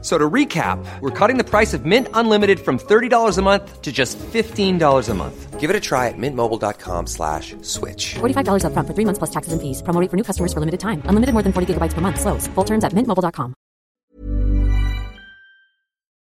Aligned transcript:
So 0.00 0.16
to 0.16 0.30
recap, 0.30 0.78
we're 1.00 1.10
cutting 1.10 1.38
the 1.38 1.44
price 1.44 1.74
of 1.74 1.84
Mint 1.84 2.06
Unlimited 2.14 2.60
from 2.60 2.78
$30 2.78 3.36
a 3.36 3.42
month 3.42 3.82
to 3.82 3.90
just 3.90 4.16
$15 4.18 5.08
a 5.08 5.14
month. 5.14 5.58
Give 5.58 5.70
it 5.70 5.74
a 5.74 5.80
try 5.80 6.06
at 6.06 6.14
mintmobile.com 6.16 7.08
slash 7.08 7.56
switch. 7.62 8.14
$45 8.14 8.64
up 8.64 8.72
front 8.74 8.86
for 8.86 8.94
three 8.94 9.04
months 9.04 9.18
plus 9.18 9.30
taxes 9.30 9.52
and 9.52 9.60
fees. 9.60 9.82
Promo 9.82 10.00
rate 10.00 10.08
for 10.08 10.16
new 10.16 10.22
customers 10.22 10.52
for 10.52 10.60
limited 10.60 10.78
time. 10.78 11.02
Unlimited 11.06 11.32
more 11.32 11.42
than 11.42 11.52
40 11.52 11.74
gigabytes 11.74 11.94
per 11.94 12.00
month. 12.00 12.20
Slows. 12.20 12.46
Full 12.46 12.64
terms 12.64 12.84
at 12.84 12.92
mintmobile.com. 12.92 13.54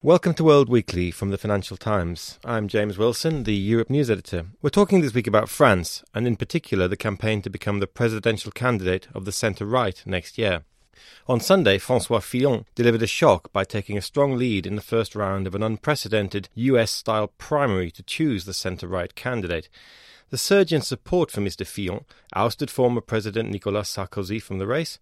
Welcome 0.03 0.35
to 0.35 0.45
World 0.45 0.69
Weekly 0.69 1.11
from 1.11 1.31
the 1.31 1.39
Financial 1.39 1.79
Times. 1.79 2.39
I'm 2.45 2.69
James 2.69 2.99
Wilson, 2.99 3.45
the 3.45 3.55
Europe 3.55 3.89
News 3.89 4.11
Editor. 4.11 4.49
We're 4.61 4.69
talking 4.69 5.01
this 5.01 5.15
week 5.15 5.27
about 5.27 5.49
France, 5.49 6.05
and 6.13 6.27
in 6.27 6.37
particular 6.37 6.87
the 6.87 6.97
campaign 6.97 7.41
to 7.41 7.49
become 7.49 7.81
the 7.81 7.87
presidential 7.87 8.53
candidate 8.53 9.09
of 9.15 9.25
the 9.25 9.33
centre-right 9.33 10.03
next 10.05 10.37
year. 10.37 10.65
On 11.27 11.41
Sunday, 11.41 11.79
Francois 11.79 12.21
Fillon 12.21 12.65
delivered 12.75 13.03
a 13.03 13.07
shock 13.07 13.53
by 13.53 13.65
taking 13.65 13.97
a 13.97 14.03
strong 14.03 14.37
lead 14.37 14.67
in 14.67 14.77
the 14.77 14.83
first 14.83 15.15
round 15.15 15.47
of 15.47 15.55
an 15.55 15.63
unprecedented 15.63 16.49
US 16.55 16.91
style 16.91 17.29
primary 17.39 17.91
to 17.93 18.03
choose 18.03 18.45
the 18.45 18.55
centre 18.55 18.89
right 18.89 19.15
candidate. 19.15 19.69
The 20.31 20.39
surge 20.39 20.73
in 20.73 20.81
support 20.81 21.31
for 21.31 21.41
Mr. 21.41 21.67
Fillon 21.67 22.05
ousted 22.35 22.71
former 22.71 23.01
President 23.01 23.51
Nicolas 23.51 23.95
Sarkozy 23.95 24.43
from 24.43 24.59
the 24.59 24.67
race, 24.67 24.99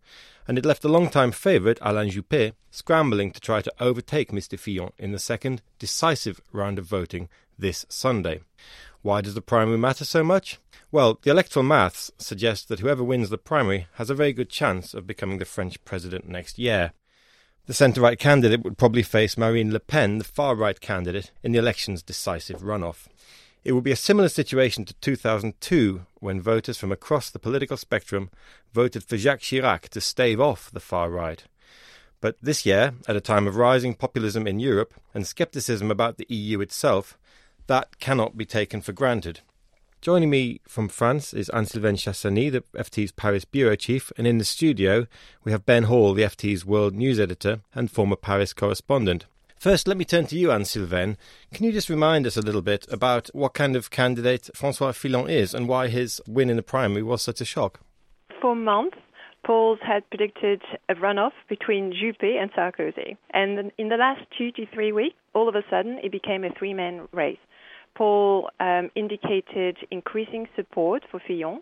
and 0.46 0.58
it 0.58 0.66
left 0.66 0.82
the 0.82 0.88
long-time 0.88 1.32
favourite 1.32 1.78
Alain 1.80 2.10
Juppé 2.10 2.52
scrambling 2.70 3.30
to 3.30 3.40
try 3.40 3.62
to 3.62 3.72
overtake 3.80 4.32
Mr. 4.32 4.58
Fillon 4.58 4.92
in 4.98 5.12
the 5.12 5.18
second, 5.18 5.62
decisive 5.78 6.40
round 6.52 6.78
of 6.78 6.84
voting 6.84 7.28
this 7.58 7.86
Sunday. 7.88 8.40
Why 9.02 9.20
does 9.20 9.34
the 9.34 9.42
primary 9.42 9.78
matter 9.78 10.04
so 10.04 10.22
much? 10.22 10.58
Well, 10.92 11.18
the 11.22 11.30
electoral 11.30 11.62
maths 11.62 12.10
suggest 12.18 12.68
that 12.68 12.80
whoever 12.80 13.02
wins 13.02 13.30
the 13.30 13.38
primary 13.38 13.86
has 13.94 14.10
a 14.10 14.14
very 14.14 14.34
good 14.34 14.50
chance 14.50 14.92
of 14.92 15.06
becoming 15.06 15.38
the 15.38 15.46
French 15.46 15.82
president 15.86 16.28
next 16.28 16.58
year. 16.58 16.92
The 17.64 17.72
centre 17.72 18.02
right 18.02 18.18
candidate 18.18 18.62
would 18.62 18.76
probably 18.76 19.02
face 19.02 19.38
Marine 19.38 19.72
Le 19.72 19.80
Pen, 19.80 20.18
the 20.18 20.24
far 20.24 20.54
right 20.54 20.78
candidate, 20.78 21.30
in 21.42 21.52
the 21.52 21.58
election's 21.58 22.02
decisive 22.02 22.60
runoff. 22.60 23.06
It 23.64 23.72
would 23.72 23.84
be 23.84 23.92
a 23.92 23.96
similar 23.96 24.28
situation 24.28 24.84
to 24.84 24.92
2002, 24.92 26.04
when 26.20 26.42
voters 26.42 26.76
from 26.76 26.92
across 26.92 27.30
the 27.30 27.38
political 27.38 27.78
spectrum 27.78 28.28
voted 28.74 29.02
for 29.02 29.16
Jacques 29.16 29.40
Chirac 29.40 29.88
to 29.90 30.00
stave 30.02 30.42
off 30.42 30.70
the 30.70 30.78
far 30.78 31.08
right. 31.08 31.42
But 32.20 32.36
this 32.42 32.66
year, 32.66 32.92
at 33.08 33.16
a 33.16 33.20
time 33.22 33.46
of 33.46 33.56
rising 33.56 33.94
populism 33.94 34.46
in 34.46 34.60
Europe 34.60 34.92
and 35.14 35.26
scepticism 35.26 35.90
about 35.90 36.18
the 36.18 36.26
EU 36.28 36.60
itself, 36.60 37.16
that 37.66 37.98
cannot 37.98 38.36
be 38.36 38.44
taken 38.44 38.82
for 38.82 38.92
granted. 38.92 39.40
Joining 40.02 40.30
me 40.30 40.60
from 40.66 40.88
France 40.88 41.32
is 41.32 41.48
Anne-Sylvaine 41.50 41.94
Chassany, 41.94 42.50
the 42.50 42.64
FT's 42.76 43.12
Paris 43.12 43.44
bureau 43.44 43.76
chief, 43.76 44.10
and 44.18 44.26
in 44.26 44.38
the 44.38 44.44
studio 44.44 45.06
we 45.44 45.52
have 45.52 45.64
Ben 45.64 45.84
Hall, 45.84 46.12
the 46.12 46.24
FT's 46.24 46.66
world 46.66 46.92
news 46.92 47.20
editor 47.20 47.60
and 47.72 47.88
former 47.88 48.16
Paris 48.16 48.52
correspondent. 48.52 49.26
First, 49.56 49.86
let 49.86 49.96
me 49.96 50.04
turn 50.04 50.26
to 50.26 50.36
you, 50.36 50.50
Anne-Sylvaine. 50.50 51.16
Can 51.54 51.64
you 51.64 51.70
just 51.70 51.88
remind 51.88 52.26
us 52.26 52.36
a 52.36 52.42
little 52.42 52.62
bit 52.62 52.84
about 52.90 53.28
what 53.32 53.54
kind 53.54 53.76
of 53.76 53.90
candidate 53.92 54.50
Francois 54.56 54.90
Fillon 54.90 55.30
is 55.30 55.54
and 55.54 55.68
why 55.68 55.86
his 55.86 56.20
win 56.26 56.50
in 56.50 56.56
the 56.56 56.64
primary 56.64 57.04
was 57.04 57.22
such 57.22 57.40
a 57.40 57.44
shock? 57.44 57.78
For 58.40 58.56
months, 58.56 58.98
polls 59.46 59.78
had 59.86 60.02
predicted 60.10 60.62
a 60.88 60.96
runoff 60.96 61.30
between 61.48 61.92
Juppé 61.92 62.42
and 62.42 62.50
Sarkozy. 62.54 63.16
And 63.30 63.70
in 63.78 63.88
the 63.88 63.96
last 63.96 64.22
two 64.36 64.50
to 64.50 64.66
three 64.74 64.90
weeks, 64.90 65.14
all 65.32 65.48
of 65.48 65.54
a 65.54 65.62
sudden, 65.70 66.00
it 66.02 66.10
became 66.10 66.42
a 66.42 66.50
three 66.58 66.74
man 66.74 67.06
race. 67.12 67.38
Paul 67.94 68.50
um, 68.60 68.90
indicated 68.94 69.76
increasing 69.90 70.48
support 70.56 71.02
for 71.10 71.20
Fillon, 71.26 71.60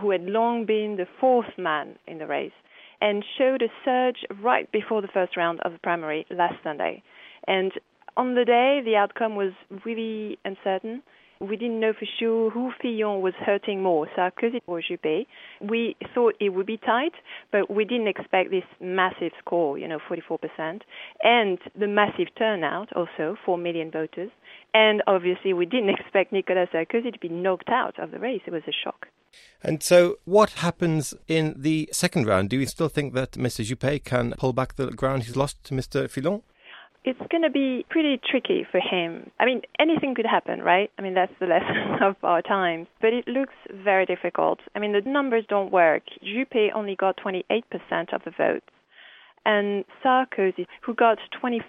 who 0.00 0.10
had 0.10 0.22
long 0.22 0.64
been 0.64 0.96
the 0.96 1.06
fourth 1.20 1.56
man 1.56 1.96
in 2.06 2.18
the 2.18 2.26
race, 2.26 2.52
and 3.00 3.24
showed 3.36 3.62
a 3.62 3.68
surge 3.84 4.24
right 4.42 4.70
before 4.72 5.02
the 5.02 5.08
first 5.08 5.36
round 5.36 5.60
of 5.60 5.72
the 5.72 5.78
primary 5.78 6.26
last 6.30 6.56
Sunday. 6.62 7.02
And 7.46 7.72
on 8.16 8.34
the 8.34 8.44
day, 8.44 8.80
the 8.84 8.96
outcome 8.96 9.36
was 9.36 9.52
really 9.84 10.38
uncertain. 10.44 11.02
We 11.40 11.56
didn't 11.56 11.80
know 11.80 11.92
for 11.92 12.06
sure 12.18 12.50
who 12.50 12.72
Fillon 12.80 13.22
was 13.22 13.34
hurting 13.44 13.82
more, 13.82 14.08
Sarkozy 14.16 14.60
or 14.66 14.80
Juppé. 14.80 15.26
We 15.60 15.96
thought 16.14 16.34
it 16.40 16.50
would 16.50 16.66
be 16.66 16.78
tight, 16.78 17.12
but 17.52 17.70
we 17.70 17.84
didn't 17.84 18.08
expect 18.08 18.50
this 18.50 18.64
massive 18.80 19.32
score, 19.38 19.78
you 19.78 19.86
know, 19.86 19.98
44%, 20.10 20.80
and 21.22 21.58
the 21.78 21.86
massive 21.86 22.28
turnout, 22.36 22.92
also 22.94 23.36
4 23.44 23.58
million 23.58 23.90
voters. 23.90 24.30
And 24.74 25.02
obviously, 25.06 25.52
we 25.52 25.66
didn't 25.66 25.90
expect 25.98 26.32
Nicolas 26.32 26.68
Sarkozy 26.72 27.12
to 27.12 27.18
be 27.18 27.28
knocked 27.28 27.68
out 27.68 27.98
of 27.98 28.10
the 28.10 28.18
race. 28.18 28.42
It 28.46 28.52
was 28.52 28.62
a 28.66 28.72
shock. 28.72 29.08
And 29.62 29.82
so, 29.82 30.18
what 30.24 30.50
happens 30.50 31.14
in 31.26 31.54
the 31.56 31.88
second 31.92 32.26
round? 32.26 32.50
Do 32.50 32.58
you 32.58 32.66
still 32.66 32.88
think 32.88 33.14
that 33.14 33.32
Mr. 33.32 33.64
Juppé 33.64 34.02
can 34.02 34.34
pull 34.38 34.52
back 34.52 34.76
the 34.76 34.90
ground 34.90 35.24
he's 35.24 35.36
lost 35.36 35.62
to 35.64 35.74
Mr. 35.74 36.08
Fillon? 36.08 36.42
It's 37.04 37.20
going 37.30 37.42
to 37.42 37.50
be 37.50 37.86
pretty 37.88 38.20
tricky 38.30 38.66
for 38.70 38.80
him. 38.80 39.30
I 39.38 39.46
mean, 39.46 39.62
anything 39.78 40.14
could 40.14 40.26
happen, 40.26 40.60
right? 40.60 40.90
I 40.98 41.02
mean, 41.02 41.14
that's 41.14 41.32
the 41.40 41.46
lesson 41.54 42.02
of 42.02 42.16
our 42.22 42.42
times. 42.42 42.86
But 43.00 43.12
it 43.12 43.26
looks 43.28 43.54
very 43.84 44.06
difficult. 44.06 44.60
I 44.74 44.78
mean, 44.78 44.92
the 44.92 45.08
numbers 45.08 45.44
don't 45.48 45.72
work. 45.72 46.02
Juppé 46.22 46.68
only 46.74 46.96
got 46.96 47.16
28% 47.24 47.62
of 48.12 48.22
the 48.24 48.32
votes. 48.36 48.66
And 49.44 49.84
Sarkozy, 50.04 50.66
who 50.82 50.94
got 50.94 51.18
25% 51.42 51.62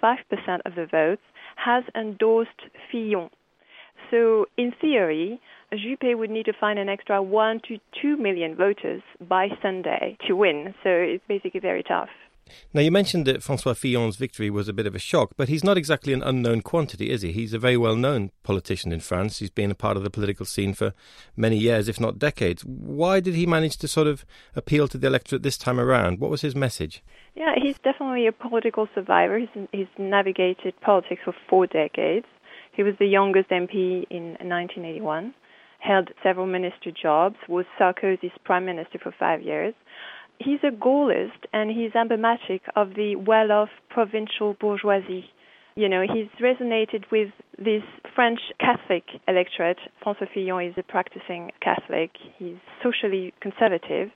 of 0.66 0.74
the 0.74 0.86
votes, 0.90 1.22
has 1.56 1.84
endorsed 1.94 2.50
Fillon. 2.90 3.30
So, 4.10 4.46
in 4.56 4.72
theory, 4.80 5.40
Juppé 5.72 6.18
would 6.18 6.30
need 6.30 6.46
to 6.46 6.52
find 6.58 6.78
an 6.78 6.88
extra 6.88 7.22
1 7.22 7.60
to 7.68 7.78
2 8.02 8.16
million 8.16 8.56
voters 8.56 9.02
by 9.26 9.48
Sunday 9.62 10.18
to 10.26 10.34
win. 10.34 10.74
So, 10.82 10.90
it's 10.90 11.24
basically 11.28 11.60
very 11.60 11.82
tough. 11.82 12.08
Now, 12.72 12.80
you 12.80 12.90
mentioned 12.90 13.26
that 13.26 13.42
Francois 13.42 13.74
Fillon's 13.74 14.16
victory 14.16 14.50
was 14.50 14.68
a 14.68 14.72
bit 14.72 14.86
of 14.86 14.94
a 14.94 14.98
shock, 14.98 15.32
but 15.36 15.48
he's 15.48 15.64
not 15.64 15.76
exactly 15.76 16.12
an 16.12 16.22
unknown 16.22 16.62
quantity, 16.62 17.10
is 17.10 17.22
he? 17.22 17.32
He's 17.32 17.52
a 17.52 17.58
very 17.58 17.76
well 17.76 17.96
known 17.96 18.30
politician 18.42 18.92
in 18.92 19.00
France. 19.00 19.38
He's 19.38 19.50
been 19.50 19.70
a 19.70 19.74
part 19.74 19.96
of 19.96 20.02
the 20.02 20.10
political 20.10 20.46
scene 20.46 20.74
for 20.74 20.92
many 21.36 21.56
years, 21.56 21.88
if 21.88 22.00
not 22.00 22.18
decades. 22.18 22.64
Why 22.64 23.20
did 23.20 23.34
he 23.34 23.46
manage 23.46 23.76
to 23.78 23.88
sort 23.88 24.06
of 24.06 24.24
appeal 24.54 24.88
to 24.88 24.98
the 24.98 25.06
electorate 25.06 25.42
this 25.42 25.58
time 25.58 25.80
around? 25.80 26.20
What 26.20 26.30
was 26.30 26.42
his 26.42 26.54
message? 26.54 27.02
Yeah, 27.34 27.54
he's 27.60 27.78
definitely 27.78 28.26
a 28.26 28.32
political 28.32 28.88
survivor. 28.94 29.38
He's, 29.38 29.66
he's 29.72 29.86
navigated 29.98 30.80
politics 30.80 31.22
for 31.24 31.34
four 31.48 31.66
decades. 31.66 32.26
He 32.72 32.82
was 32.82 32.94
the 32.98 33.06
youngest 33.06 33.50
MP 33.50 34.04
in 34.10 34.36
1981, 34.40 35.34
held 35.80 36.10
several 36.22 36.46
minister 36.46 36.90
jobs, 36.90 37.36
was 37.48 37.66
Sarkozy's 37.78 38.32
prime 38.44 38.64
minister 38.64 38.98
for 38.98 39.12
five 39.18 39.42
years 39.42 39.74
he's 40.40 40.60
a 40.64 40.74
Gaullist 40.74 41.46
and 41.52 41.70
he's 41.70 41.94
emblematic 41.94 42.62
of 42.74 42.94
the 42.94 43.16
well-off 43.16 43.68
provincial 43.90 44.56
bourgeoisie. 44.58 45.26
You 45.76 45.88
know, 45.88 46.02
he's 46.02 46.28
resonated 46.42 47.04
with 47.12 47.28
this 47.56 47.82
French 48.14 48.40
Catholic 48.58 49.04
electorate. 49.28 49.78
François 50.04 50.28
Fillon 50.34 50.66
is 50.66 50.74
a 50.76 50.82
practicing 50.82 51.52
Catholic. 51.62 52.10
He's 52.38 52.56
socially 52.82 53.32
conservative. 53.40 54.10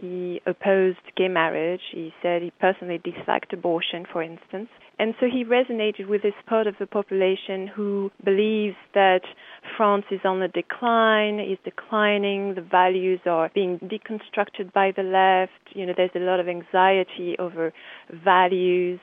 He 0.00 0.40
opposed 0.46 0.98
gay 1.16 1.28
marriage. 1.28 1.80
He 1.92 2.12
said 2.22 2.42
he 2.42 2.52
personally 2.60 2.98
disliked 2.98 3.52
abortion, 3.52 4.06
for 4.12 4.22
instance. 4.22 4.68
And 4.98 5.14
so 5.20 5.26
he 5.26 5.44
resonated 5.44 6.08
with 6.08 6.22
this 6.22 6.34
part 6.46 6.66
of 6.66 6.74
the 6.80 6.86
population 6.86 7.68
who 7.68 8.10
believes 8.24 8.76
that 8.94 9.20
France 9.76 10.04
is 10.10 10.20
on 10.24 10.40
the 10.40 10.48
decline, 10.48 11.38
is 11.38 11.58
declining, 11.64 12.54
the 12.54 12.62
values 12.62 13.20
are 13.26 13.50
being 13.54 13.78
deconstructed 13.78 14.72
by 14.72 14.92
the 14.96 15.04
left. 15.04 15.76
You 15.76 15.86
know, 15.86 15.94
there's 15.96 16.10
a 16.16 16.20
lot 16.20 16.40
of 16.40 16.48
anxiety 16.48 17.36
over 17.38 17.72
values 18.24 18.98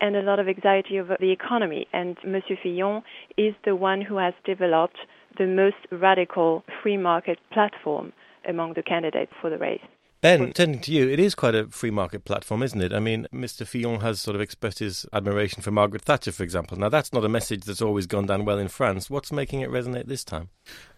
and 0.00 0.16
a 0.16 0.22
lot 0.22 0.38
of 0.38 0.48
anxiety 0.48 1.00
over 1.00 1.16
the 1.18 1.32
economy. 1.32 1.86
And 1.92 2.16
Monsieur 2.24 2.56
Fillon 2.62 3.02
is 3.36 3.54
the 3.64 3.74
one 3.74 4.00
who 4.00 4.16
has 4.18 4.34
developed 4.44 4.98
the 5.36 5.46
most 5.46 5.76
radical 5.90 6.64
free 6.82 6.96
market 6.96 7.38
platform 7.52 8.12
among 8.48 8.74
the 8.74 8.82
candidates 8.82 9.32
for 9.40 9.50
the 9.50 9.58
race. 9.58 9.80
Ben, 10.22 10.52
turning 10.52 10.80
to 10.80 10.92
you, 10.92 11.08
it 11.08 11.18
is 11.18 11.34
quite 11.34 11.54
a 11.54 11.66
free 11.68 11.90
market 11.90 12.26
platform, 12.26 12.62
isn't 12.62 12.82
it? 12.82 12.92
I 12.92 13.00
mean, 13.00 13.26
Mr. 13.32 13.66
Fillon 13.66 14.00
has 14.00 14.20
sort 14.20 14.34
of 14.34 14.42
expressed 14.42 14.80
his 14.80 15.06
admiration 15.14 15.62
for 15.62 15.70
Margaret 15.70 16.02
Thatcher, 16.02 16.30
for 16.30 16.42
example. 16.42 16.76
Now, 16.76 16.90
that's 16.90 17.14
not 17.14 17.24
a 17.24 17.28
message 17.28 17.64
that's 17.64 17.80
always 17.80 18.06
gone 18.06 18.26
down 18.26 18.44
well 18.44 18.58
in 18.58 18.68
France. 18.68 19.08
What's 19.08 19.32
making 19.32 19.62
it 19.62 19.70
resonate 19.70 20.08
this 20.08 20.22
time? 20.22 20.50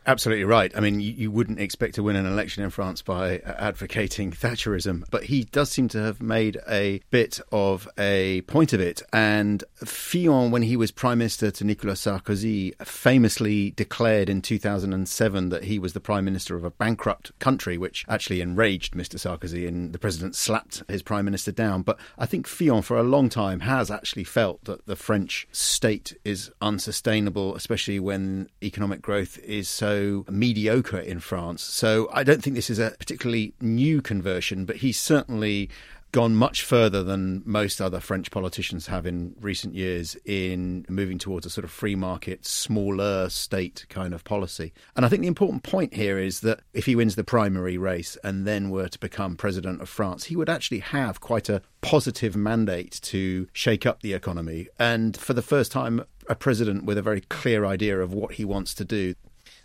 Absolutely 0.04 0.44
right. 0.44 0.72
I 0.76 0.80
mean, 0.80 0.98
you, 0.98 1.12
you, 1.12 1.30
wouldn't 1.30 1.60
expect 1.60 1.94
to 1.94 2.02
win 2.02 2.16
an 2.16 2.26
election 2.26 2.64
in 2.64 2.70
France 2.70 3.02
by 3.02 3.38
advocating 3.38 4.32
Thatcherism, 4.32 5.04
but 5.12 5.24
he 5.24 5.44
does 5.44 5.70
seem 5.70 5.86
to 5.88 6.02
have 6.02 6.20
made 6.20 6.58
a 6.68 7.00
bit 7.10 7.40
of 7.52 7.88
a 7.96 8.40
point 8.42 8.72
of 8.72 8.80
it. 8.80 9.00
And 9.12 9.62
Fillon, 9.76 10.50
when 10.50 10.62
he 10.62 10.76
was 10.76 10.90
prime 10.90 11.18
minister 11.18 11.52
to 11.52 11.64
Nicolas 11.64 12.04
Sarkozy, 12.04 12.74
famously 12.84 13.70
declared 13.70 14.28
in 14.28 14.42
2007 14.42 15.50
that 15.50 15.64
he 15.64 15.78
was 15.78 15.92
the 15.92 16.00
prime 16.00 16.24
minister 16.24 16.56
of 16.56 16.64
a 16.64 16.70
bankrupt 16.70 17.38
country, 17.38 17.78
which 17.78 18.04
actually 18.08 18.40
enraged 18.40 18.94
Mr. 18.94 19.20
Sarkozy, 19.20 19.68
and 19.68 19.92
the 19.92 20.00
president 20.00 20.34
slapped 20.34 20.82
his 20.88 21.02
prime 21.02 21.24
minister 21.24 21.52
down. 21.52 21.82
But 21.82 21.98
I 22.18 22.26
think 22.26 22.48
Fillon, 22.48 22.82
for 22.82 22.96
a 22.96 23.04
long 23.04 23.28
time, 23.28 23.60
has 23.60 23.88
actually 23.88 24.24
felt 24.24 24.64
that 24.64 24.84
the 24.86 24.96
French 24.96 25.46
state 25.52 26.18
is 26.24 26.50
unsustainable, 26.60 27.54
especially 27.54 28.00
when 28.00 28.48
economic 28.64 29.00
growth 29.00 29.38
is 29.44 29.68
so 29.68 29.91
mediocre 30.28 30.98
in 30.98 31.20
France. 31.20 31.62
So 31.62 32.08
I 32.12 32.24
don't 32.24 32.42
think 32.42 32.56
this 32.56 32.70
is 32.70 32.78
a 32.78 32.94
particularly 32.98 33.54
new 33.60 34.02
conversion, 34.02 34.64
but 34.64 34.76
he's 34.76 34.98
certainly 34.98 35.70
gone 36.12 36.36
much 36.36 36.62
further 36.62 37.02
than 37.02 37.42
most 37.46 37.80
other 37.80 37.98
French 37.98 38.30
politicians 38.30 38.86
have 38.86 39.06
in 39.06 39.34
recent 39.40 39.74
years 39.74 40.14
in 40.26 40.84
moving 40.88 41.18
towards 41.18 41.46
a 41.46 41.50
sort 41.50 41.64
of 41.64 41.70
free 41.70 41.94
market, 41.94 42.44
smaller 42.44 43.30
state 43.30 43.86
kind 43.88 44.12
of 44.12 44.22
policy. 44.22 44.74
And 44.94 45.06
I 45.06 45.08
think 45.08 45.22
the 45.22 45.28
important 45.28 45.62
point 45.62 45.94
here 45.94 46.18
is 46.18 46.40
that 46.40 46.60
if 46.74 46.84
he 46.84 46.94
wins 46.94 47.16
the 47.16 47.24
primary 47.24 47.78
race 47.78 48.18
and 48.22 48.46
then 48.46 48.68
were 48.68 48.88
to 48.88 48.98
become 48.98 49.36
president 49.36 49.80
of 49.80 49.88
France, 49.88 50.24
he 50.24 50.36
would 50.36 50.50
actually 50.50 50.80
have 50.80 51.20
quite 51.20 51.48
a 51.48 51.62
positive 51.80 52.36
mandate 52.36 53.00
to 53.04 53.48
shake 53.54 53.86
up 53.86 54.02
the 54.02 54.12
economy. 54.12 54.68
And 54.78 55.16
for 55.16 55.32
the 55.32 55.42
first 55.42 55.72
time, 55.72 56.04
a 56.28 56.34
president 56.34 56.84
with 56.84 56.98
a 56.98 57.02
very 57.02 57.22
clear 57.22 57.64
idea 57.64 57.98
of 58.00 58.12
what 58.12 58.32
he 58.32 58.44
wants 58.44 58.74
to 58.74 58.84
do. 58.84 59.14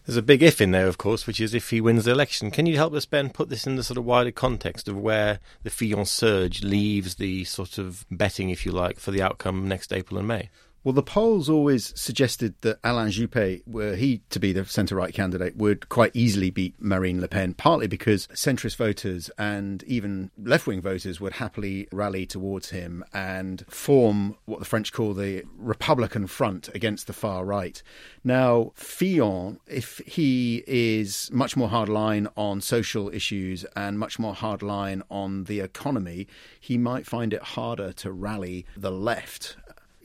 There's 0.08 0.16
a 0.16 0.22
big 0.22 0.42
if 0.42 0.62
in 0.62 0.72
there, 0.72 0.88
of 0.88 0.98
course, 0.98 1.28
which 1.28 1.42
is 1.42 1.54
if 1.54 1.70
he 1.70 1.82
wins 1.82 2.06
the 2.06 2.12
election. 2.12 2.50
Can 2.50 2.66
you 2.66 2.78
help 2.78 2.94
us, 2.94 3.06
Ben, 3.06 3.30
put 3.30 3.50
this 3.50 3.68
in 3.68 3.76
the 3.76 3.84
sort 3.84 3.98
of 3.98 4.06
wider 4.06 4.32
context 4.32 4.88
of 4.88 4.98
where 4.98 5.42
the 5.64 5.70
Fillon 5.70 6.06
surge 6.06 6.64
leaves 6.64 7.16
the 7.16 7.44
sort 7.44 7.78
of 7.78 8.06
betting, 8.10 8.50
if 8.50 8.66
you 8.66 8.72
like, 8.72 9.02
for 9.02 9.12
the 9.12 9.22
outcome 9.22 9.68
next 9.68 9.92
April 9.92 10.18
and 10.18 10.26
May? 10.26 10.50
Well, 10.88 10.94
the 10.94 11.04
polls 11.04 11.50
always 11.50 11.92
suggested 12.00 12.56
that 12.62 12.80
Alain 12.82 13.10
Juppé, 13.10 13.62
were 13.68 13.98
he 13.98 14.22
to 14.30 14.40
be 14.40 14.54
the 14.54 14.64
centre 14.64 14.96
right 14.96 15.14
candidate, 15.14 15.58
would 15.58 15.90
quite 15.90 16.16
easily 16.16 16.50
beat 16.50 16.76
Marine 16.80 17.20
Le 17.20 17.28
Pen, 17.28 17.54
partly 17.56 17.88
because 17.88 18.26
centrist 18.28 18.78
voters 18.78 19.30
and 19.38 19.84
even 19.84 20.32
left 20.42 20.66
wing 20.66 20.80
voters 20.80 21.20
would 21.20 21.34
happily 21.34 21.90
rally 21.92 22.26
towards 22.26 22.70
him 22.70 23.04
and 23.14 23.66
form 23.68 24.38
what 24.46 24.60
the 24.60 24.66
French 24.66 24.94
call 24.94 25.14
the 25.14 25.44
Republican 25.58 26.26
front 26.26 26.70
against 26.74 27.06
the 27.08 27.12
far 27.12 27.44
right. 27.44 27.84
Now, 28.24 28.72
Fillon, 28.74 29.60
if 29.68 29.98
he 30.08 30.64
is 30.68 31.30
much 31.34 31.58
more 31.58 31.68
hardline 31.68 32.32
on 32.38 32.62
social 32.62 33.10
issues 33.14 33.66
and 33.76 34.00
much 34.00 34.20
more 34.20 34.36
hardline 34.36 35.02
on 35.12 35.44
the 35.44 35.60
economy, 35.60 36.30
he 36.62 36.78
might 36.78 37.06
find 37.06 37.34
it 37.34 37.44
harder 37.44 37.92
to 37.92 38.10
rally 38.10 38.66
the 38.78 38.90
left 38.90 39.58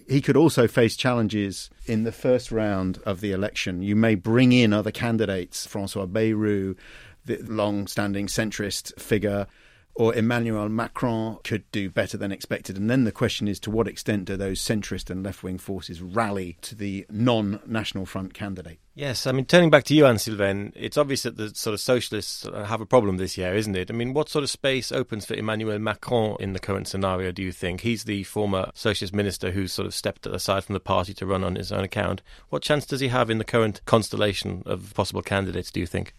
he 0.08 0.20
could 0.20 0.37
also 0.37 0.66
face 0.66 0.96
challenges 0.96 1.70
in 1.87 2.04
the 2.04 2.12
first 2.12 2.52
round 2.52 2.99
of 3.04 3.20
the 3.20 3.32
election. 3.32 3.82
You 3.82 3.96
may 3.96 4.14
bring 4.14 4.52
in 4.52 4.72
other 4.72 4.90
candidates, 4.90 5.66
Francois 5.66 6.06
Bayrou, 6.06 6.76
the 7.25 7.38
long 7.38 7.87
standing 7.87 8.26
centrist 8.26 8.99
figure, 9.00 9.46
or 9.94 10.15
Emmanuel 10.15 10.69
Macron 10.69 11.39
could 11.44 11.71
do 11.71 11.91
better 11.91 12.17
than 12.17 12.33
expected. 12.33 12.77
And 12.77 12.89
then 12.89 13.05
the 13.05 13.12
question 13.12 13.47
is 13.47 13.61
to 13.61 13.71
what 13.71 13.87
extent 13.87 14.25
do 14.25 14.37
those 14.37 14.61
centrist 14.61 15.11
and 15.11 15.23
left 15.23 15.43
wing 15.43 15.59
forces 15.59 16.00
rally 16.00 16.56
to 16.62 16.75
the 16.75 17.06
non 17.11 17.61
National 17.67 18.06
Front 18.06 18.35
candidate? 18.35 18.79
Yes, 18.94 19.27
I 19.27 19.33
mean, 19.33 19.47
turning 19.47 19.71
back 19.71 19.85
to 19.85 19.94
you, 19.94 20.05
Anne 20.05 20.19
Sylvaine, 20.19 20.71
it's 20.77 20.99
obvious 20.99 21.23
that 21.23 21.39
the 21.39 21.55
sort 21.55 21.73
of 21.73 21.81
socialists 21.81 22.44
uh, 22.44 22.65
have 22.65 22.83
a 22.83 22.87
problem 22.87 23.17
this 23.17 23.39
year, 23.39 23.55
isn't 23.55 23.75
it? 23.75 23.91
I 23.91 23.94
mean, 23.94 24.12
what 24.12 24.29
sort 24.29 24.43
of 24.43 24.50
space 24.50 24.93
opens 24.93 25.25
for 25.25 25.33
Emmanuel 25.33 25.79
Macron 25.79 26.37
in 26.41 26.53
the 26.53 26.59
current 26.59 26.88
scenario, 26.88 27.33
do 27.33 27.43
you 27.43 27.53
think? 27.53 27.81
He's 27.81 28.05
the 28.05 28.25
former 28.25 28.71
socialist 28.75 29.15
minister 29.15 29.50
who's 29.50 29.73
sort 29.73 29.87
of 29.87 29.95
stepped 29.95 30.27
aside 30.27 30.65
from 30.65 30.75
the 30.75 30.81
party 30.81 31.15
to 31.15 31.27
run 31.27 31.43
on 31.43 31.55
his 31.55 31.73
own 31.73 31.85
account. 31.85 32.21
What 32.50 32.62
chance 32.62 32.85
does 32.85 33.00
he 33.00 33.09
have 33.09 33.31
in 33.31 33.38
the 33.38 33.45
current 33.45 33.81
constellation 33.87 34.62
of 34.67 34.93
possible 34.95 35.23
candidates, 35.23 35.71
do 35.71 35.81
you 35.81 35.87
think? 35.87 36.12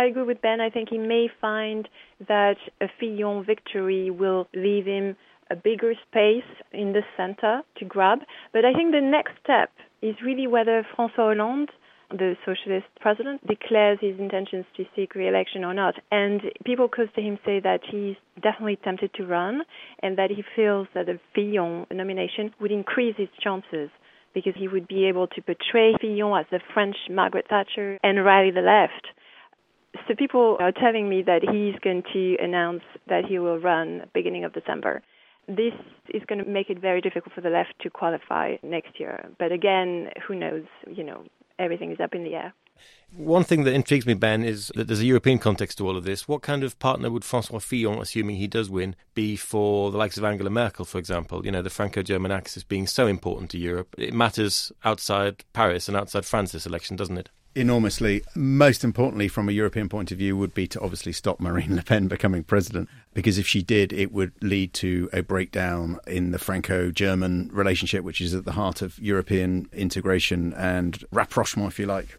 I 0.00 0.04
agree 0.04 0.22
with 0.22 0.40
Ben. 0.40 0.62
I 0.62 0.70
think 0.70 0.88
he 0.88 0.96
may 0.96 1.28
find 1.42 1.86
that 2.26 2.56
a 2.80 2.86
Fillon 2.98 3.44
victory 3.44 4.08
will 4.08 4.48
leave 4.54 4.86
him 4.86 5.14
a 5.50 5.56
bigger 5.56 5.92
space 6.08 6.50
in 6.72 6.94
the 6.94 7.02
center 7.18 7.60
to 7.76 7.84
grab. 7.84 8.20
But 8.54 8.64
I 8.64 8.72
think 8.72 8.92
the 8.92 9.02
next 9.02 9.32
step 9.44 9.68
is 10.00 10.14
really 10.24 10.46
whether 10.46 10.86
François 10.96 11.36
Hollande, 11.36 11.68
the 12.08 12.34
socialist 12.46 12.86
president, 12.98 13.46
declares 13.46 13.98
his 14.00 14.18
intentions 14.18 14.64
to 14.78 14.84
seek 14.96 15.14
re-election 15.14 15.64
or 15.64 15.74
not. 15.74 15.96
And 16.10 16.40
people 16.64 16.88
close 16.88 17.08
to 17.16 17.20
him 17.20 17.38
say 17.44 17.60
that 17.60 17.80
he's 17.90 18.16
definitely 18.42 18.78
tempted 18.82 19.12
to 19.16 19.26
run 19.26 19.64
and 20.02 20.16
that 20.16 20.30
he 20.30 20.42
feels 20.56 20.88
that 20.94 21.10
a 21.10 21.20
Fillon 21.34 21.84
nomination 21.90 22.54
would 22.58 22.72
increase 22.72 23.16
his 23.18 23.28
chances 23.38 23.90
because 24.32 24.54
he 24.56 24.66
would 24.66 24.88
be 24.88 25.04
able 25.04 25.26
to 25.26 25.42
portray 25.42 25.92
Fillon 26.00 26.40
as 26.40 26.46
the 26.50 26.60
French 26.72 26.96
Margaret 27.10 27.48
Thatcher 27.50 27.98
and 28.02 28.24
rally 28.24 28.50
the 28.50 28.62
left. 28.62 29.08
So 30.06 30.14
people 30.16 30.56
are 30.60 30.72
telling 30.72 31.08
me 31.08 31.22
that 31.22 31.42
he's 31.42 31.78
going 31.80 32.02
to 32.12 32.36
announce 32.42 32.82
that 33.08 33.24
he 33.24 33.38
will 33.38 33.58
run 33.58 34.02
beginning 34.14 34.44
of 34.44 34.52
December. 34.52 35.02
This 35.48 35.74
is 36.14 36.22
going 36.28 36.42
to 36.42 36.48
make 36.48 36.70
it 36.70 36.78
very 36.80 37.00
difficult 37.00 37.34
for 37.34 37.40
the 37.40 37.50
left 37.50 37.74
to 37.80 37.90
qualify 37.90 38.56
next 38.62 39.00
year. 39.00 39.30
But 39.38 39.50
again, 39.50 40.10
who 40.26 40.34
knows? 40.36 40.64
You 40.86 41.02
know, 41.02 41.24
everything 41.58 41.90
is 41.90 41.98
up 42.00 42.14
in 42.14 42.24
the 42.24 42.34
air. 42.34 42.54
One 43.16 43.44
thing 43.44 43.64
that 43.64 43.74
intrigues 43.74 44.06
me, 44.06 44.14
Ben, 44.14 44.42
is 44.44 44.70
that 44.74 44.86
there's 44.86 45.00
a 45.00 45.04
European 45.06 45.38
context 45.38 45.78
to 45.78 45.86
all 45.86 45.96
of 45.96 46.04
this. 46.04 46.28
What 46.28 46.42
kind 46.42 46.62
of 46.62 46.78
partner 46.78 47.10
would 47.10 47.24
Francois 47.24 47.58
Fillon, 47.58 47.98
assuming 47.98 48.36
he 48.36 48.46
does 48.46 48.70
win, 48.70 48.94
be 49.14 49.36
for 49.36 49.90
the 49.90 49.98
likes 49.98 50.16
of 50.16 50.24
Angela 50.24 50.50
Merkel, 50.50 50.84
for 50.84 50.98
example? 50.98 51.44
You 51.44 51.50
know, 51.50 51.62
the 51.62 51.70
Franco 51.70 52.02
German 52.02 52.30
axis 52.30 52.62
being 52.62 52.86
so 52.86 53.06
important 53.06 53.50
to 53.50 53.58
Europe. 53.58 53.94
It 53.98 54.14
matters 54.14 54.72
outside 54.84 55.44
Paris 55.52 55.88
and 55.88 55.96
outside 55.96 56.24
France 56.24 56.52
this 56.52 56.66
election, 56.66 56.96
doesn't 56.96 57.18
it? 57.18 57.30
Enormously. 57.54 58.22
Most 58.34 58.84
importantly, 58.84 59.28
from 59.28 59.48
a 59.48 59.52
European 59.52 59.88
point 59.88 60.12
of 60.12 60.18
view, 60.18 60.36
would 60.36 60.54
be 60.54 60.66
to 60.68 60.80
obviously 60.80 61.12
stop 61.12 61.40
Marine 61.40 61.76
Le 61.76 61.82
Pen 61.82 62.08
becoming 62.08 62.44
president, 62.44 62.88
because 63.14 63.38
if 63.38 63.46
she 63.46 63.62
did, 63.62 63.92
it 63.92 64.12
would 64.12 64.32
lead 64.42 64.72
to 64.74 65.08
a 65.12 65.22
breakdown 65.22 65.98
in 66.06 66.30
the 66.30 66.38
Franco 66.38 66.90
German 66.90 67.50
relationship, 67.52 68.04
which 68.04 68.20
is 68.20 68.34
at 68.34 68.44
the 68.44 68.52
heart 68.52 68.82
of 68.82 68.98
European 68.98 69.68
integration 69.72 70.52
and 70.54 71.04
rapprochement, 71.10 71.72
if 71.72 71.78
you 71.78 71.86
like. 71.86 72.18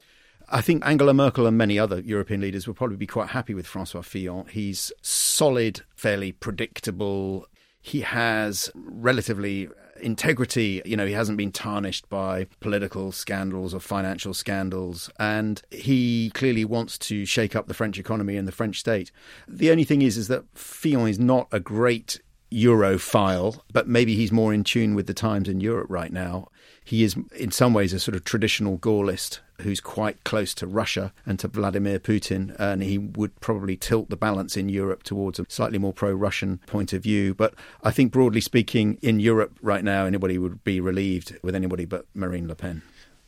I 0.54 0.60
think 0.60 0.86
Angela 0.86 1.14
Merkel 1.14 1.48
and 1.48 1.58
many 1.58 1.80
other 1.80 2.02
European 2.02 2.42
leaders 2.42 2.68
will 2.68 2.74
probably 2.74 2.98
be 2.98 3.08
quite 3.08 3.30
happy 3.30 3.54
with 3.54 3.66
Francois 3.66 4.02
Fillon. 4.02 4.48
He's 4.48 4.92
solid, 5.02 5.82
fairly 5.96 6.34
predictable. 6.34 7.48
He 7.80 8.02
has 8.02 8.70
relatively 8.76 9.70
integrity. 10.02 10.82
You 10.86 10.98
know, 10.98 11.06
he 11.06 11.14
hasn't 11.14 11.38
been 11.38 11.52
tarnished 11.52 12.10
by 12.10 12.48
political 12.60 13.12
scandals 13.12 13.74
or 13.74 13.80
financial 13.80 14.34
scandals, 14.34 15.10
and 15.20 15.62
he 15.72 16.32
clearly 16.34 16.66
wants 16.66 16.98
to 17.00 17.26
shake 17.26 17.56
up 17.56 17.68
the 17.68 17.74
French 17.74 17.98
economy 17.98 18.38
and 18.38 18.48
the 18.48 18.52
French 18.52 18.80
state. 18.80 19.12
The 19.48 19.72
only 19.72 19.84
thing 19.84 20.02
is, 20.02 20.18
is 20.18 20.28
that 20.28 20.46
Fillon 20.54 21.08
is 21.08 21.20
not 21.20 21.48
a 21.52 21.60
great 21.60 22.20
Europhile, 22.52 23.62
but 23.72 23.88
maybe 23.88 24.16
he's 24.16 24.32
more 24.32 24.54
in 24.54 24.64
tune 24.64 24.94
with 24.94 25.08
the 25.08 25.14
times 25.14 25.48
in 25.48 25.62
Europe 25.62 25.88
right 25.90 26.12
now. 26.12 26.50
He 26.84 27.04
is, 27.04 27.16
in 27.38 27.52
some 27.52 27.74
ways, 27.74 27.94
a 27.94 28.00
sort 28.00 28.16
of 28.16 28.24
traditional 28.24 28.78
Gaullist 28.78 29.40
who's 29.62 29.80
quite 29.80 30.24
close 30.24 30.54
to 30.56 30.68
Russia 30.68 31.14
and 31.26 31.40
to 31.40 31.48
Vladimir 31.48 32.00
Putin, 32.00 32.56
and 32.60 32.84
he 32.84 32.98
would 32.98 33.40
probably 33.40 33.78
tilt 33.78 34.10
the 34.10 34.18
balance 34.18 34.56
in 34.56 34.70
Europe 34.70 35.04
towards 35.04 35.40
a 35.40 35.46
slightly 35.50 35.78
more 35.78 35.94
pro 35.94 36.12
Russian 36.12 36.60
point 36.68 36.94
of 36.94 37.04
view. 37.04 37.34
But 37.34 37.54
I 37.84 37.92
think, 37.92 38.12
broadly 38.12 38.42
speaking, 38.42 38.98
in 39.02 39.20
Europe 39.20 39.58
right 39.62 39.84
now, 39.84 40.06
anybody 40.06 40.38
would 40.38 40.64
be 40.64 40.80
relieved 40.80 41.38
with 41.42 41.56
anybody 41.56 41.86
but 41.86 42.06
Marine 42.14 42.48
Le 42.48 42.56
Pen. 42.56 42.82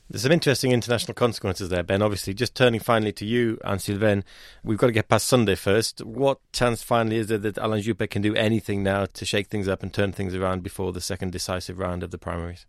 There's 0.09 0.23
some 0.23 0.31
interesting 0.31 0.71
international 0.71 1.15
consequences 1.15 1.69
there, 1.69 1.81
Ben. 1.81 2.01
Obviously, 2.01 2.33
just 2.33 2.55
turning 2.55 2.79
finally 2.79 3.13
to 3.13 3.25
you, 3.25 3.57
Anne 3.63 3.79
Sylvaine, 3.79 4.23
we've 4.63 4.77
got 4.77 4.87
to 4.87 4.93
get 4.93 5.07
past 5.07 5.27
Sunday 5.27 5.55
first. 5.55 6.03
What 6.03 6.39
chance 6.51 6.83
finally 6.83 7.17
is 7.17 7.27
there 7.27 7.37
that 7.39 7.57
Alain 7.57 7.81
Juppé 7.81 8.09
can 8.09 8.21
do 8.21 8.35
anything 8.35 8.83
now 8.83 9.05
to 9.05 9.25
shake 9.25 9.47
things 9.47 9.67
up 9.67 9.81
and 9.81 9.93
turn 9.93 10.11
things 10.11 10.35
around 10.35 10.61
before 10.61 10.91
the 10.91 11.01
second 11.01 11.31
decisive 11.31 11.79
round 11.79 12.03
of 12.03 12.11
the 12.11 12.17
primaries? 12.17 12.65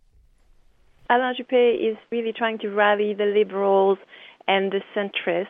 Alain 1.09 1.35
Juppé 1.35 1.91
is 1.91 1.97
really 2.11 2.33
trying 2.35 2.57
to 2.59 2.69
rally 2.69 3.13
the 3.13 3.25
liberals 3.25 3.99
and 4.47 4.71
the 4.71 4.81
centrists 4.95 5.47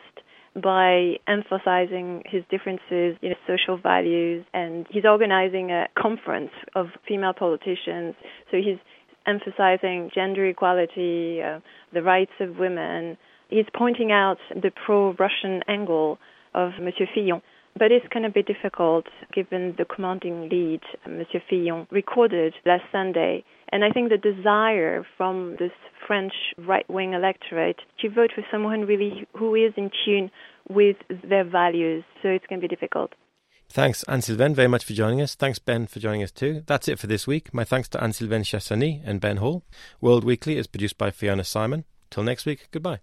by 0.62 1.16
emphasizing 1.26 2.22
his 2.26 2.42
differences 2.50 3.16
in 3.22 3.34
social 3.46 3.78
values 3.78 4.44
and 4.52 4.86
he's 4.90 5.04
organizing 5.04 5.70
a 5.70 5.86
conference 5.98 6.50
of 6.74 6.88
female 7.08 7.32
politicians. 7.32 8.14
So 8.50 8.58
he's 8.58 8.78
emphasizing 9.26 10.10
gender 10.14 10.46
equality 10.46 11.40
uh, 11.42 11.60
the 11.92 12.02
rights 12.02 12.32
of 12.40 12.56
women. 12.58 13.16
He's 13.48 13.66
pointing 13.74 14.12
out 14.12 14.38
the 14.50 14.70
pro-russian 14.84 15.62
angle 15.68 16.18
of 16.54 16.72
monsieur 16.80 17.06
fillon. 17.14 17.40
But 17.78 17.92
it's 17.92 18.06
going 18.08 18.22
to 18.22 18.30
be 18.30 18.42
difficult 18.42 19.06
given 19.34 19.74
the 19.76 19.84
commanding 19.84 20.48
lead 20.50 20.80
monsieur 21.06 21.42
fillon 21.48 21.86
recorded 21.90 22.54
last 22.64 22.84
sunday 22.92 23.44
And 23.72 23.84
I 23.84 23.90
think 23.90 24.10
the 24.10 24.18
desire 24.18 25.04
from 25.16 25.56
this 25.58 25.72
French 26.06 26.32
right-wing 26.56 27.14
electorate 27.14 27.80
to 28.00 28.08
vote 28.08 28.30
for 28.34 28.44
someone 28.50 28.82
really 28.82 29.26
who 29.36 29.54
is 29.54 29.72
in 29.76 29.90
tune 30.04 30.30
with 30.68 30.96
their 31.28 31.44
values. 31.44 32.04
So 32.22 32.28
it's 32.28 32.46
going 32.46 32.60
to 32.60 32.68
be 32.68 32.74
difficult. 32.74 33.12
Thanks, 33.68 34.04
Anne 34.04 34.22
Sylvaine, 34.22 34.54
very 34.54 34.68
much 34.68 34.84
for 34.84 34.92
joining 34.92 35.20
us. 35.20 35.34
Thanks, 35.34 35.58
Ben, 35.58 35.88
for 35.88 35.98
joining 35.98 36.22
us 36.22 36.30
too. 36.30 36.62
That's 36.66 36.86
it 36.86 37.00
for 37.00 37.08
this 37.08 37.26
week. 37.26 37.52
My 37.52 37.64
thanks 37.64 37.88
to 37.90 38.02
Anne 38.02 38.12
Sylvaine 38.12 38.44
Chassany 38.44 39.02
and 39.04 39.20
Ben 39.20 39.38
Hall. 39.38 39.64
World 40.00 40.22
Weekly 40.22 40.56
is 40.56 40.68
produced 40.68 40.96
by 40.96 41.10
Fiona 41.10 41.42
Simon. 41.42 41.84
Till 42.08 42.22
next 42.22 42.46
week, 42.46 42.68
goodbye. 42.70 43.00